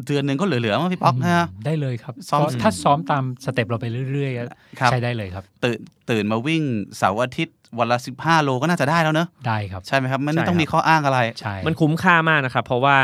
[0.08, 4.32] เดือนหนึ่งก็เหลือๆมั้งพี่ป๊อกนะฮะได้เลยครับซ้อมก็ถ้าซ้อมตาม step เราไปเรื่อย
[4.80, 6.63] ครับๆใช้ได้เลยครับ ตื่นตื่นมาวิ่ง
[6.98, 12.98] เสาร์อาทิตย์วันละ 15 โลก็น่าจะได้แล้วเนอะได้ครับใช่ไหมครับมันไม่ใช่ต้องครับมีข้ออ้างอะไรใช่มันคุ้มค่ามากนะครับ เพราะว่า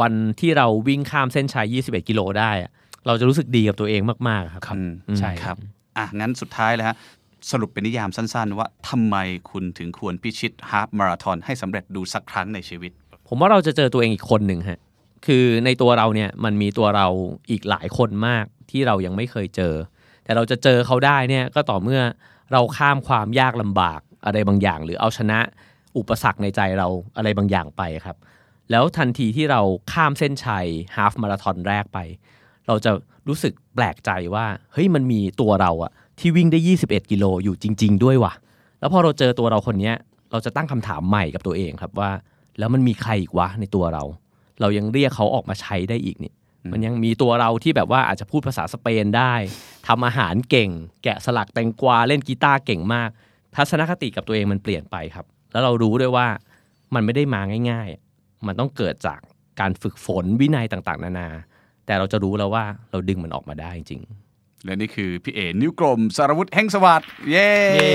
[0.00, 2.70] วันที่เราวิ่งข้ามเส้นชัย 21 กิโลได้อะ
[3.06, 5.56] เราจะรู้สึกดีกับตัวเองมาก ๆ ครับอืมใช่ครับ
[5.96, 6.96] อะ งั้นสุดท้ายเลยฮะ
[7.50, 9.16] สรุปเป็นนิยามสั้น ๆ ว่าทำไม
[9.50, 12.92] คุณถึงควรพิชิตฮาฟมาราธอนให้สำเร็จดูสักครั้งในชีวิต
[13.28, 14.80] ผมว่าเราจะเจอตัวเองอีกคนหนึ่งฮะ
[15.26, 17.06] คือในตัวเราเนี่ยมันมีตัวเรา
[17.50, 19.74] อีกหลายคนมากที่เรายังไม่เคยเจอ
[20.24, 22.02] แต่เราจะเจอเขาได้เนี่ยก็ต่อเมื่อ
[22.52, 25.38] เราข้ามความยากลำบากอะไรบางอย่าง หรือเอาชนะ
[25.98, 28.16] อุปสรรคในใจเราอะไรบางอย่างไปครับ
[28.70, 29.60] แล้วทันทีที่เรา
[29.92, 30.66] ข้ามเส้นชัย
[30.96, 31.98] ฮาฟมาราธอนแรกไป
[32.68, 32.90] เราจะ
[33.28, 38.32] รู้สึกแปลกใจว่าเฮ้ยมันมีตัวเราอะที่วิ่งได้ 21 กิโลอยู่จริง ๆ ด้วยว่ะ
[38.80, 39.94] แล้วพอเราเจอตัวเราคนเนี้ย
[40.30, 42.10] เราจะตั้งคำถามใหม่กับตัวเองครับว่า
[42.58, 44.04] แล้วมันมีใครอีกวะในตัวเรา
[44.60, 46.32] เรายังเรียกเขาออกมาใช้ได้อีกนี่
[46.72, 49.34] มันยังมีตัวเราที่แบบว่าอาจจะพูดภาษาสเปนได้
[49.88, 50.70] ทำอาหารเก่ง
[51.02, 53.10] แกะสลักแตงกวาเล่นกีตาร์เก่งมาก
[53.56, 56.26] ทัศนคติกับตัวเองมันเปลี่ยนไปครับ แล้วเรารู้ด้วยว่า
[56.94, 59.20] มันไม่ได้มาง่าย ๆ มันต้องเกิดจาก
[59.60, 61.28] การฝึกฝนวินัยต่างๆ นานา
[61.86, 64.02] แต่เราจะรู้แล้วว่าเราดึงมันออกมาได้จริง
[64.64, 67.90] และนี่คือพี่เอนิ้วกลมสารวุฒิแห่งสวัสดิ์เย้เย้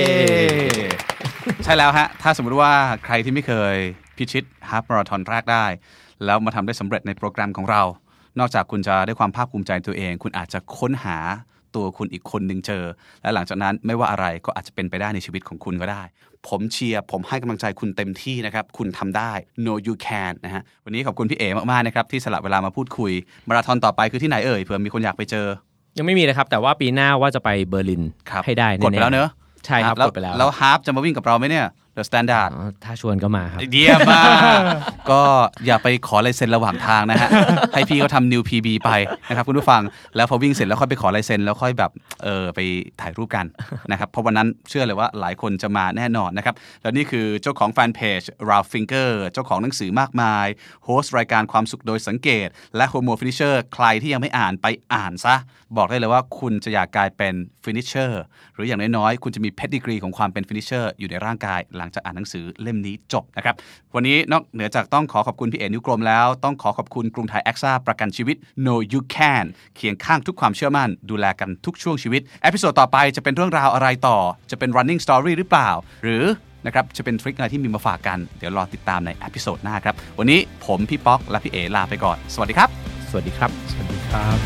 [1.63, 2.71] ใช่แล้วฮะ ถ้าสมมติว่า
[3.06, 3.75] ใครที่ไม่เคย
[4.17, 5.65] พิชิตฮาฟมาราธอนแรกได้
[6.25, 7.82] แล้วมาทำได้สำเร็จในโปรแกรมของเรา
[8.39, 11.17] นอกจากคุณจะได้ความภาคภูมิใจในตัวเอง คุณอาจจะค้นหา
[11.75, 12.84] ตัวคุณอีกคนหนึ่งเจอ
[13.21, 16.03] และหลังจากนั้นไม่ว่าอะไรก็อาจจะเป็นไปได้ในชีวิตของคุณก็ได้
[16.47, 19.31] ผมเชียร์ผมให้กำลังใจคุณเต็มที่นะครับ คุณทำได้
[19.65, 23.12] no you can นะฮะวันนี้ขอบคุณพี่เอมากๆนะครับที่สละเวลามาพูดคุย
[23.47, 29.29] มาราธอนต่อไปคือที่ไหนเอ่ยเผื่อมีคนอยากไปเจอๆยังไม่มีเลยครับ แต่ว่าปีหน้าว่าจะไปเบอร์ลินครับให้ได้แน่ๆกดไปแล้วเนอะ
[29.65, 31.65] ใช่ครับแล้วกดไปแล้วแล้วฮาร์ฟจะมาวิ่งกับเราไหมเนี่ย
[31.97, 34.23] The Standard อ๋อถ้าชวนก็มาครับ เดียมมา
[34.60, 34.62] ก
[35.12, 35.21] ก็
[35.65, 37.30] อย่าไปขอลายเซ็นระหว่างทางนะฮะ
[37.73, 38.89] ให้พี่เขาทำ New PB ไป
[39.30, 39.82] นะครับคุณผู้ฟัง
[40.15, 41.91] แล้วพอวิ่งเสร็จแล้วค่อยไปขอลายเซ็นแล้วค่อยแบบ
[42.23, 42.60] เออไป
[43.01, 43.45] ถ่ายรูปกัน
[43.91, 50.47] นะครับ เพราะวันนั้นเชื่อเลยว่าหลายคนจะมาแน่นอนนะครับ แล้วนี่คือเจ้าของแฟนเพจ Ralph Finger เจ้าของหนังสือมากมาย
[50.86, 55.36] โฮสต์รายการความสุขโดยสังเกต และ Homo Finisher ใครที่ยังไม่อ่านไปอ่านซะ
[55.77, 57.34] บอกได้เลยว่าคุณจะอยากกลายเป็น
[57.65, 58.12] Finisher
[58.54, 63.56] หรืออย่างน้อยๆคุณจะมี pedigree ของความเป็น Finisher อยู่ในร่างกายหลังจากอ่านหนังสือเล่มนี้จบนะครับ
[63.96, 74.17] วันนี้นอกเหนือจากต้องขอขอบคุณพี่เอ๋นิ้วกลมแล้ว ต้องขอขอบคุณกรุงไทยแอคซ่าประกันชีวิต Know You Can เคียงข้างทุกความเชื่อมั่น ดูแลกันทุกช่วงชีวิต episode ต่อไปจะเป็นเรื่องราวอะไรต่อ
[74.52, 75.70] จะเป็น running story หรือเปล่า
[76.04, 76.24] หรือ
[76.65, 82.70] นะครับจะเป็น trick อะไรที่มีมาฝากกัน เดี๋ยวรอติดตามใน episode หน้าครับ วันนี้ผมพี่ป๊อกและพี่เอ๋ลาไปก่อน สวัสดีครับ
[83.10, 84.38] สวัสดีครับ สวัสดีครับ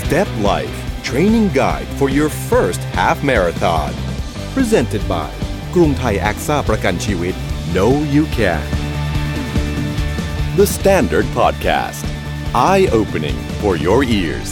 [0.00, 0.78] Step Life
[1.08, 4.13] Training Guide for your first half marathon.
[4.55, 5.29] Presented by
[5.75, 7.35] กรุงไทย AXA ประกันชีวิต
[7.77, 8.65] No You Can.
[10.59, 12.03] The Standard Podcast.
[12.71, 14.49] Eye opening for your ears.